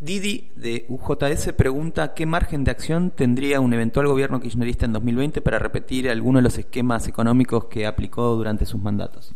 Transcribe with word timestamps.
Didi 0.00 0.48
de 0.56 0.86
UJS 0.88 1.52
pregunta 1.52 2.14
qué 2.14 2.24
margen 2.24 2.64
de 2.64 2.70
acción 2.70 3.10
tendría 3.14 3.60
un 3.60 3.74
eventual 3.74 4.06
gobierno 4.06 4.40
kirchnerista 4.40 4.86
en 4.86 4.94
2020 4.94 5.42
para 5.42 5.58
repetir 5.58 6.08
alguno 6.08 6.38
de 6.38 6.44
los 6.44 6.56
esquemas 6.56 7.06
económicos 7.06 7.66
que 7.66 7.86
aplicó 7.86 8.34
durante 8.34 8.64
sus 8.64 8.80
mandatos. 8.82 9.34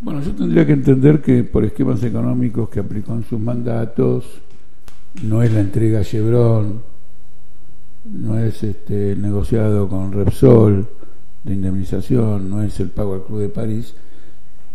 Bueno, 0.00 0.22
yo 0.22 0.32
tendría 0.36 0.64
que 0.64 0.74
entender 0.74 1.20
que 1.20 1.42
por 1.42 1.64
esquemas 1.64 2.02
económicos 2.04 2.68
que 2.68 2.78
aplicó 2.78 3.12
en 3.12 3.24
sus 3.24 3.40
mandatos 3.40 4.40
no 5.24 5.42
es 5.42 5.52
la 5.52 5.60
entrega 5.60 5.98
a 5.98 6.04
Chevron, 6.04 6.80
no 8.04 8.38
es 8.38 8.62
este, 8.62 9.12
el 9.12 9.20
negociado 9.20 9.88
con 9.88 10.12
Repsol 10.12 10.88
de 11.42 11.54
indemnización, 11.54 12.48
no 12.48 12.62
es 12.62 12.78
el 12.78 12.90
pago 12.90 13.14
al 13.14 13.24
Club 13.24 13.40
de 13.40 13.48
París. 13.48 13.94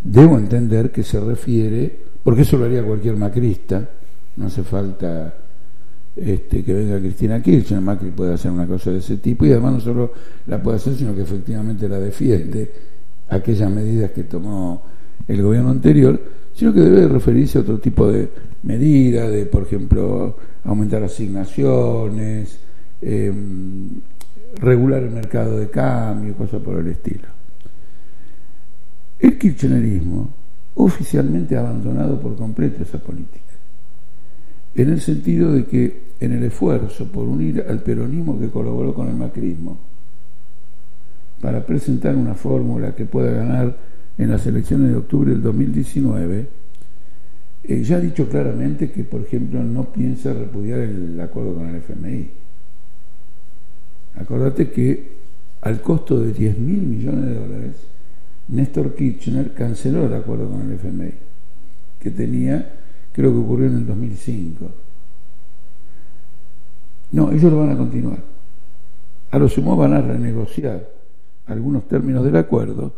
Debo 0.03 0.37
entender 0.37 0.91
que 0.91 1.01
se 1.01 1.19
refiere 1.21 2.04
porque 2.25 2.41
eso 2.41 2.57
lo 2.57 2.65
haría 2.65 2.83
cualquier 2.83 3.15
macrista, 3.17 3.87
no 4.37 4.47
hace 4.47 4.63
falta 4.63 5.31
este, 6.15 6.63
que 6.63 6.73
venga 6.73 6.97
Cristina 6.97 7.39
Kirchner, 7.39 7.79
Macri 7.79 8.09
puede 8.09 8.33
hacer 8.33 8.49
una 8.49 8.65
cosa 8.65 8.89
de 8.89 8.97
ese 8.97 9.17
tipo 9.17 9.45
y 9.45 9.51
además 9.51 9.73
no 9.73 9.79
solo 9.79 10.13
la 10.47 10.59
puede 10.61 10.77
hacer, 10.77 10.95
sino 10.95 11.13
que 11.13 11.21
efectivamente 11.21 11.87
la 11.87 11.99
defiende, 11.99 12.71
aquellas 13.29 13.69
medidas 13.69 14.09
que 14.09 14.23
tomó 14.23 14.81
el 15.27 15.39
gobierno 15.39 15.69
anterior, 15.69 16.19
sino 16.55 16.73
que 16.73 16.79
debe 16.79 17.07
referirse 17.07 17.59
a 17.59 17.61
otro 17.61 17.77
tipo 17.77 18.11
de 18.11 18.27
medidas, 18.63 19.29
de 19.29 19.45
por 19.45 19.61
ejemplo 19.61 20.35
aumentar 20.63 21.03
asignaciones, 21.03 22.57
em, 23.03 24.01
regular 24.55 25.03
el 25.03 25.11
mercado 25.11 25.59
de 25.59 25.69
cambio, 25.69 26.33
cosas 26.33 26.59
por 26.59 26.79
el 26.79 26.87
estilo. 26.87 27.27
El 29.19 29.37
kirchnerismo 29.37 30.34
oficialmente 30.75 31.57
abandonado 31.57 32.19
por 32.19 32.35
completo 32.35 32.83
esa 32.83 32.99
política, 32.99 33.41
en 34.75 34.89
el 34.89 35.01
sentido 35.01 35.51
de 35.51 35.65
que 35.65 36.05
en 36.19 36.33
el 36.33 36.43
esfuerzo 36.43 37.05
por 37.11 37.27
unir 37.27 37.65
al 37.67 37.81
peronismo 37.81 38.39
que 38.39 38.49
colaboró 38.49 38.93
con 38.93 39.07
el 39.07 39.15
macrismo, 39.15 39.77
para 41.41 41.65
presentar 41.65 42.15
una 42.15 42.33
fórmula 42.33 42.95
que 42.95 43.05
pueda 43.05 43.31
ganar 43.31 43.77
en 44.17 44.31
las 44.31 44.45
elecciones 44.47 44.91
de 44.91 44.97
octubre 44.97 45.31
del 45.31 45.41
2019, 45.41 46.47
eh, 47.63 47.83
ya 47.83 47.97
ha 47.97 47.99
dicho 47.99 48.27
claramente 48.29 48.91
que, 48.91 49.03
por 49.03 49.21
ejemplo, 49.21 49.61
no 49.63 49.85
piensa 49.85 50.33
repudiar 50.33 50.79
el 50.79 51.19
acuerdo 51.19 51.55
con 51.55 51.69
el 51.69 51.75
FMI. 51.77 52.29
Acordate 54.15 54.69
que 54.71 55.15
al 55.61 55.81
costo 55.81 56.19
de 56.19 56.31
10 56.31 56.59
mil 56.59 56.81
millones 56.81 57.25
de 57.25 57.35
dólares, 57.35 57.75
Néstor 58.47 58.93
Kirchner 58.93 59.53
canceló 59.53 60.05
el 60.05 60.13
acuerdo 60.13 60.49
con 60.49 60.61
el 60.61 60.73
FMI, 60.73 61.13
que 61.99 62.11
tenía, 62.11 62.79
creo 63.11 63.31
que 63.31 63.39
ocurrió 63.39 63.67
en 63.67 63.77
el 63.77 63.87
2005. 63.87 64.71
No, 67.11 67.31
ellos 67.31 67.51
lo 67.51 67.59
van 67.59 67.71
a 67.71 67.77
continuar. 67.77 68.19
A 69.31 69.39
lo 69.39 69.49
sumo 69.49 69.75
van 69.75 69.93
a 69.93 70.01
renegociar 70.01 70.87
algunos 71.47 71.87
términos 71.87 72.23
del 72.23 72.35
acuerdo, 72.35 72.93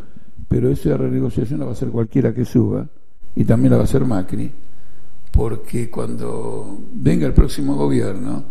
pero 0.48 0.70
esa 0.70 0.98
renegociación 0.98 1.59
la 1.59 1.66
va 1.66 1.72
a 1.72 1.73
hacer 1.73 1.90
cualquiera 1.90 2.34
que 2.34 2.45
suba, 2.45 2.88
y 3.36 3.45
también 3.45 3.72
la 3.72 3.78
va 3.78 3.84
a 3.84 3.86
hacer 3.86 4.03
Macri, 4.03 4.52
porque 5.31 5.90
cuando 5.90 6.80
venga 6.94 7.28
el 7.28 7.34
próximo 7.34 7.75
gobierno, 7.75 8.44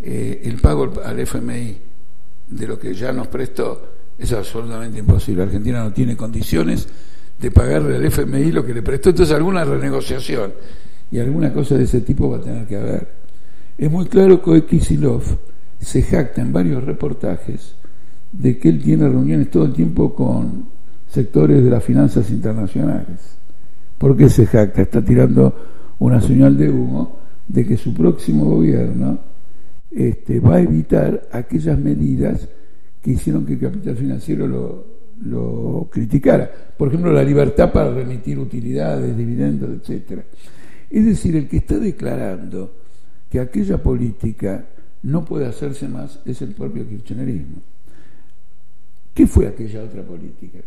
eh, 0.00 0.40
el 0.44 0.60
pago 0.60 0.92
al 1.04 1.18
FMI 1.20 1.76
de 2.48 2.66
lo 2.66 2.78
que 2.78 2.94
ya 2.94 3.12
nos 3.12 3.28
prestó 3.28 3.91
es 4.22 4.32
absolutamente 4.32 4.98
imposible. 4.98 5.42
Argentina 5.42 5.82
no 5.82 5.92
tiene 5.92 6.16
condiciones 6.16 6.88
de 7.40 7.50
pagarle 7.50 7.96
al 7.96 8.04
FMI 8.04 8.52
lo 8.52 8.64
que 8.64 8.72
le 8.72 8.82
prestó, 8.82 9.10
entonces 9.10 9.34
alguna 9.34 9.64
renegociación 9.64 10.52
y 11.10 11.18
alguna 11.18 11.52
cosa 11.52 11.76
de 11.76 11.84
ese 11.84 12.00
tipo 12.02 12.30
va 12.30 12.38
a 12.38 12.40
tener 12.40 12.66
que 12.66 12.76
haber. 12.76 13.08
Es 13.76 13.90
muy 13.90 14.06
claro 14.06 14.40
que 14.40 14.64
Kisilov 14.64 15.22
se 15.80 16.02
jacta 16.02 16.40
en 16.40 16.52
varios 16.52 16.84
reportajes 16.84 17.74
de 18.30 18.58
que 18.58 18.68
él 18.68 18.80
tiene 18.80 19.08
reuniones 19.08 19.50
todo 19.50 19.64
el 19.64 19.72
tiempo 19.72 20.14
con 20.14 20.66
sectores 21.08 21.62
de 21.62 21.70
las 21.70 21.82
finanzas 21.82 22.30
internacionales. 22.30 23.18
¿Por 23.98 24.16
qué 24.16 24.28
se 24.28 24.46
jacta? 24.46 24.82
Está 24.82 25.04
tirando 25.04 25.54
una 25.98 26.20
señal 26.20 26.56
de 26.56 26.70
humo 26.70 27.18
de 27.48 27.66
que 27.66 27.76
su 27.76 27.92
próximo 27.92 28.44
gobierno 28.44 29.18
este, 29.90 30.40
va 30.40 30.56
a 30.56 30.60
evitar 30.60 31.28
aquellas 31.32 31.78
medidas 31.78 32.48
que 33.02 33.10
hicieron 33.10 33.44
que 33.44 33.54
el 33.54 33.58
capital 33.58 33.96
financiero 33.96 34.46
lo, 34.46 35.88
criticara. 35.90 36.50
Por 36.76 36.88
ejemplo, 36.88 37.12
la 37.12 37.22
libertad 37.22 37.72
para 37.72 37.92
remitir 37.92 38.38
utilidades, 38.38 39.16
dividendos, 39.16 39.70
etcétera. 39.70 40.24
Es 40.88 41.04
decir, 41.04 41.36
el 41.36 41.48
que 41.48 41.58
está 41.58 41.78
declarando 41.78 42.74
que 43.28 43.40
aquella 43.40 43.82
política 43.82 44.66
no 45.02 45.24
puede 45.24 45.46
hacerse 45.46 45.88
más 45.88 46.20
es 46.24 46.42
el 46.42 46.54
propio 46.54 46.88
kirchnerismo. 46.88 47.62
¿Qué 49.14 49.26
fue 49.26 49.46
aquella 49.46 49.82
otra 49.82 50.02
política? 50.02 50.58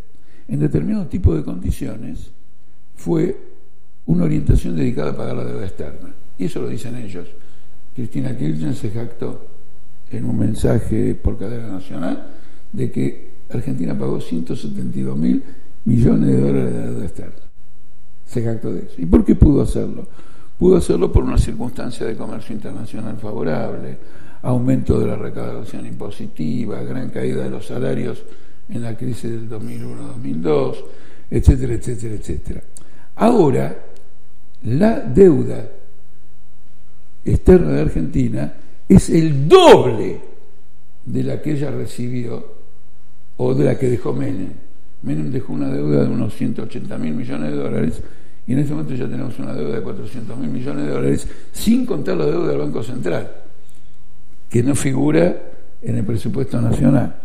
En 0.47 0.59
determinado 0.59 1.07
tipo 1.07 1.35
de 1.35 1.43
condiciones 1.43 2.31
fue 2.95 3.35
una 4.05 4.25
orientación 4.25 4.75
dedicada 4.75 5.11
a 5.11 5.15
pagar 5.15 5.35
la 5.35 5.45
deuda 5.45 5.65
externa. 5.65 6.13
Y 6.37 6.45
eso 6.45 6.61
lo 6.61 6.69
dicen 6.69 6.95
ellos. 6.95 7.27
Cristina 7.95 8.37
Kirchner 8.37 8.75
se 8.75 8.91
jactó 8.91 9.54
en 10.11 10.25
un 10.25 10.37
mensaje 10.37 11.15
por 11.15 11.37
cadena 11.37 11.67
nacional 11.67 12.27
de 12.71 12.91
que 12.91 13.29
Argentina 13.49 13.97
pagó 13.97 14.19
172 14.19 15.17
mil 15.17 15.43
millones 15.85 16.29
de 16.29 16.41
dólares 16.41 16.73
de 16.73 16.81
deuda 16.81 17.05
externa. 17.05 17.35
Se 18.25 18.43
jactó 18.43 18.73
de 18.73 18.81
eso. 18.81 18.95
¿Y 18.97 19.05
por 19.05 19.23
qué 19.23 19.35
pudo 19.35 19.61
hacerlo? 19.61 20.07
Pudo 20.57 20.77
hacerlo 20.77 21.11
por 21.11 21.23
una 21.23 21.37
circunstancia 21.37 22.05
de 22.05 22.15
comercio 22.15 22.55
internacional 22.55 23.17
favorable, 23.17 23.97
aumento 24.41 24.99
de 24.99 25.07
la 25.07 25.15
recaudación 25.15 25.85
impositiva, 25.85 26.81
gran 26.83 27.09
caída 27.09 27.43
de 27.43 27.49
los 27.49 27.67
salarios 27.67 28.23
en 28.69 28.81
la 28.81 28.95
crisis 28.95 29.29
del 29.29 29.49
2001-2002, 29.49 30.75
etcétera, 31.29 31.73
etcétera, 31.73 32.15
etcétera. 32.15 32.61
Ahora, 33.15 33.77
la 34.63 34.99
deuda 34.99 35.67
externa 37.23 37.71
de 37.71 37.81
Argentina 37.81 38.53
es 38.87 39.09
el 39.09 39.47
doble 39.47 40.19
de 41.05 41.23
la 41.23 41.41
que 41.41 41.51
ella 41.51 41.71
recibió 41.71 42.55
o 43.37 43.53
de 43.53 43.65
la 43.65 43.77
que 43.77 43.89
dejó 43.89 44.13
Menem. 44.13 44.53
Menem 45.03 45.31
dejó 45.31 45.53
una 45.53 45.69
deuda 45.69 46.03
de 46.03 46.09
unos 46.09 46.33
180 46.35 46.97
mil 46.97 47.13
millones 47.13 47.51
de 47.51 47.57
dólares 47.57 48.01
y 48.47 48.53
en 48.53 48.59
este 48.59 48.73
momento 48.73 48.93
ya 48.93 49.07
tenemos 49.07 49.37
una 49.39 49.53
deuda 49.53 49.75
de 49.75 49.81
400 49.81 50.37
mil 50.37 50.49
millones 50.49 50.85
de 50.85 50.91
dólares 50.91 51.27
sin 51.51 51.85
contar 51.85 52.17
la 52.17 52.25
deuda 52.25 52.49
del 52.49 52.57
Banco 52.59 52.83
Central, 52.83 53.31
que 54.49 54.61
no 54.63 54.75
figura 54.75 55.35
en 55.81 55.97
el 55.97 56.05
presupuesto 56.05 56.61
nacional. 56.61 57.15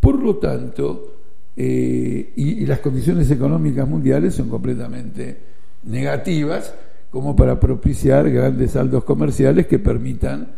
Por 0.00 0.22
lo 0.22 0.36
tanto, 0.36 1.16
eh, 1.56 2.32
y 2.36 2.66
las 2.66 2.78
condiciones 2.78 3.30
económicas 3.30 3.86
mundiales 3.86 4.34
son 4.34 4.48
completamente 4.48 5.38
negativas 5.84 6.74
como 7.10 7.34
para 7.34 7.58
propiciar 7.58 8.30
grandes 8.30 8.72
saldos 8.72 9.04
comerciales 9.04 9.66
que 9.66 9.78
permitan 9.78 10.48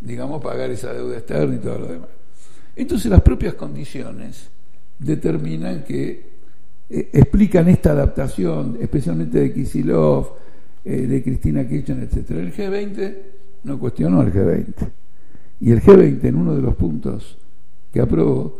digamos, 0.00 0.42
pagar 0.42 0.70
esa 0.70 0.92
deuda 0.92 1.18
externa 1.18 1.54
y 1.54 1.58
todo 1.58 1.78
lo 1.78 1.86
demás. 1.86 2.08
Entonces 2.74 3.10
las 3.10 3.22
propias 3.22 3.54
condiciones 3.54 4.50
determinan 4.98 5.84
que 5.84 6.36
eh, 6.88 7.10
explican 7.12 7.68
esta 7.68 7.92
adaptación, 7.92 8.78
especialmente 8.80 9.40
de 9.40 9.52
Kisilov, 9.52 10.34
eh, 10.84 11.06
de 11.06 11.22
Cristina 11.22 11.66
Kirchner, 11.66 12.04
etc. 12.04 12.30
El 12.30 12.52
G20 12.52 13.16
no 13.64 13.78
cuestionó 13.78 14.20
al 14.20 14.32
G20. 14.32 14.74
Y 15.60 15.72
el 15.72 15.82
G20, 15.82 16.24
en 16.24 16.36
uno 16.36 16.54
de 16.54 16.62
los 16.62 16.74
puntos 16.76 17.38
que 17.92 18.00
aprobó, 18.00 18.58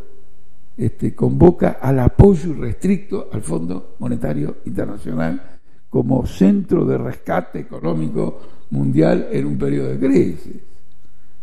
este, 0.77 1.15
convoca 1.15 1.79
al 1.81 2.01
apoyo 2.01 2.51
irrestricto 2.51 3.29
al 3.33 3.43
Fondo 3.43 3.97
Monetario 3.99 4.59
Internacional 4.67 5.59
como 5.89 6.27
centro 6.27 6.84
de 6.84 6.99
rescate 6.99 7.60
económico 7.60 8.41
mundial 8.71 9.28
en 9.31 9.47
un 9.47 9.59
periodo 9.59 9.89
de 9.89 9.99
crisis. 9.99 10.57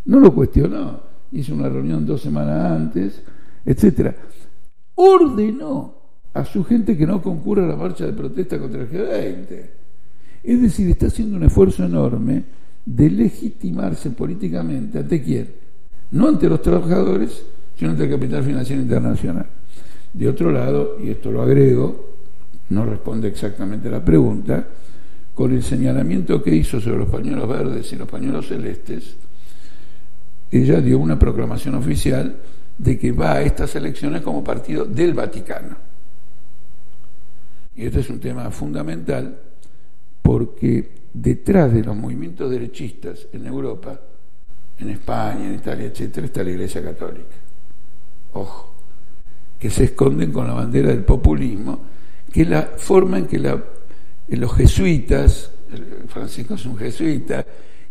No 0.06 0.20
lo 0.20 0.34
cuestionó, 0.34 1.00
hizo 1.32 1.54
una 1.54 1.70
reunión 1.70 2.06
dos 2.06 2.22
semanas 2.22 2.72
antes, 2.72 3.22
etcétera. 3.66 4.16
Ordenó 4.96 5.96
a 6.34 6.46
su 6.46 6.64
gente 6.64 6.98
que 6.98 7.08
no 7.08 7.22
concurra 7.22 7.64
a 7.64 7.68
la 7.68 7.76
marcha 7.76 8.06
de 8.06 8.14
protesta 8.14 8.60
contra 8.60 8.82
el 8.82 8.90
G20. 8.90 9.70
Es 10.44 10.62
decir, 10.62 10.90
está 10.90 11.08
haciendo 11.08 11.38
un 11.38 11.44
esfuerzo 11.44 11.86
enorme 11.86 12.44
de 12.86 13.10
legitimarse 13.10 14.10
políticamente 14.10 15.00
ante 15.00 15.22
quién? 15.22 15.48
No 16.12 16.28
ante 16.28 16.50
los 16.50 16.62
trabajadores, 16.62 17.46
sino 17.78 17.92
ante 17.92 18.04
el 18.04 18.10
capital 18.10 18.44
financiero 18.44 18.82
internacional. 18.82 19.46
De 20.12 20.28
otro 20.28 20.52
lado, 20.52 20.98
y 21.02 21.10
esto 21.10 21.32
lo 21.32 21.42
agrego, 21.42 22.14
no 22.70 22.86
responde 22.86 23.30
exactamente 23.30 23.88
a 23.88 23.92
la 23.92 24.06
pregunta, 24.06 24.68
con 25.34 25.52
el 25.52 25.64
señalamiento 25.64 26.44
que 26.44 26.56
hizo 26.56 26.80
sobre 26.80 27.00
los 27.00 27.10
pañuelos 27.10 27.48
verdes 27.48 27.92
y 27.94 27.96
los 27.96 28.08
pañuelos 28.08 28.48
celestes, 28.48 29.16
ella 30.60 30.80
dio 30.82 31.00
una 31.00 31.18
proclamación 31.18 31.76
oficial 31.76 32.38
de 32.78 32.98
que 32.98 33.12
va 33.12 33.34
a 33.34 33.42
estas 33.42 33.76
elecciones 33.76 34.22
como 34.22 34.44
partido 34.44 34.86
del 34.86 35.14
Vaticano. 35.14 35.76
Y 37.76 37.86
este 37.86 38.02
es 38.02 38.10
un 38.10 38.20
tema 38.20 38.52
fundamental 38.52 39.40
porque 40.22 40.92
detrás 41.14 41.74
de 41.74 41.84
los 41.84 41.96
movimientos 41.96 42.50
derechistas 42.50 43.28
en 43.34 43.46
Europa, 43.46 44.00
en 44.80 44.90
España, 44.90 45.48
en 45.48 45.56
Italia, 45.56 45.86
etcétera, 45.88 46.28
está 46.28 46.44
la 46.44 46.52
Iglesia 46.52 46.84
Católica. 46.84 47.36
Ojo, 48.34 48.74
que 49.60 49.70
se 49.70 49.86
esconden 49.86 50.32
con 50.32 50.48
la 50.48 50.54
bandera 50.54 50.90
del 50.90 51.04
populismo, 51.04 51.82
que 52.32 52.46
la 52.46 52.64
forma 52.78 53.20
en 53.20 53.28
que 53.28 53.40
los 53.40 54.54
jesuitas, 54.56 55.52
Francisco 56.08 56.56
es 56.56 56.66
un 56.66 56.78
jesuita, 56.78 57.46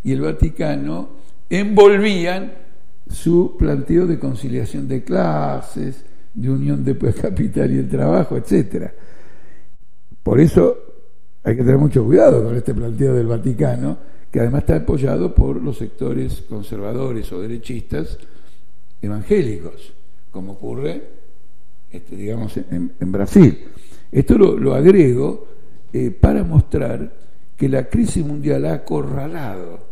y 0.05 0.13
el 0.13 0.21
Vaticano 0.21 1.22
envolvían 1.53 2.51
su 3.09 3.57
planteo 3.59 4.07
de 4.07 4.19
conciliación 4.19 4.89
de 4.89 5.05
clases, 5.05 6.03
de 6.33 6.51
unión 6.51 6.83
de 6.83 6.97
capital 7.13 7.71
y 7.73 7.79
el 7.79 7.89
trabajo, 7.91 8.39
etcétera. 8.39 8.93
Por 10.23 10.41
eso 10.41 10.79
hay 11.45 11.55
que 11.55 11.63
tener 11.63 11.77
mucho 11.79 12.05
cuidado 12.05 12.43
con 12.43 12.57
este 12.57 12.73
planteo 12.73 13.15
del 13.15 13.27
Vaticano, 13.27 13.99
que 14.31 14.41
además 14.41 14.63
está 14.63 14.77
apoyado 14.77 15.35
por 15.35 15.61
los 15.61 15.77
sectores 15.77 16.43
conservadores 16.49 17.31
o 17.33 17.41
derechistas 17.43 18.17
evangélicos, 19.03 19.93
como 20.31 20.53
ocurre, 20.53 21.03
este, 21.91 22.17
digamos, 22.17 22.57
en, 22.57 23.13
Brasil. 23.13 23.67
Esto 24.11 24.39
lo, 24.39 24.75
agrego 24.75 25.49
eh, 25.93 26.11
para 26.11 26.45
mostrar 26.45 27.13
que 27.59 27.69
la 27.69 27.91
crisis 27.91 28.25
mundial 28.25 28.65
ha 28.65 28.75
acorralado 28.75 29.92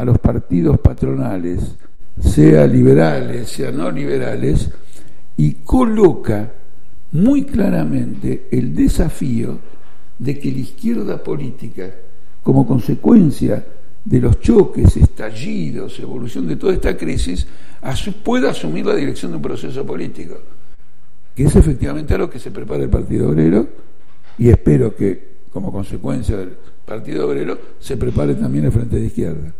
a 0.00 0.04
los 0.04 0.18
partidos 0.18 0.80
patronales, 0.80 1.76
sea 2.18 2.66
liberales, 2.66 3.50
sea 3.50 3.70
no 3.70 3.90
liberales, 3.90 4.70
y 5.36 5.52
coloca 5.64 6.50
muy 7.12 7.44
claramente 7.44 8.48
el 8.50 8.74
desafío 8.74 9.58
de 10.18 10.38
que 10.38 10.50
la 10.50 10.58
izquierda 10.58 11.22
política, 11.22 11.90
como 12.42 12.66
consecuencia 12.66 13.62
de 14.02 14.20
los 14.20 14.40
choques, 14.40 14.96
estallidos, 14.96 15.98
evolución 16.00 16.46
de 16.48 16.56
toda 16.56 16.72
esta 16.72 16.96
crisis, 16.96 17.46
pueda 18.22 18.50
asumir 18.50 18.86
la 18.86 18.94
dirección 18.94 19.32
de 19.32 19.36
un 19.36 19.42
proceso 19.42 19.84
político, 19.84 20.38
que 21.34 21.44
es 21.44 21.56
efectivamente 21.56 22.14
a 22.14 22.18
lo 22.18 22.30
que 22.30 22.38
se 22.38 22.50
prepara 22.50 22.84
el 22.84 22.90
Partido 22.90 23.28
Obrero, 23.28 23.68
y 24.38 24.48
espero 24.48 24.96
que 24.96 25.40
como 25.52 25.70
consecuencia 25.70 26.38
del 26.38 26.54
Partido 26.86 27.28
Obrero 27.28 27.58
se 27.78 27.98
prepare 27.98 28.34
también 28.34 28.64
el 28.64 28.72
Frente 28.72 28.96
de 28.96 29.06
Izquierda. 29.06 29.52